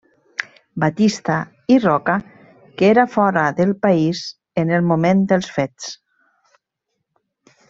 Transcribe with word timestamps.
Batista 0.83 1.35
i 1.75 1.77
Roca 1.83 2.15
que 2.79 2.89
era 2.95 3.05
fora 3.17 3.43
del 3.61 3.75
país 3.87 4.25
en 4.63 4.75
el 4.79 4.89
moment 4.93 5.23
dels 5.33 5.53
fets. 5.59 5.95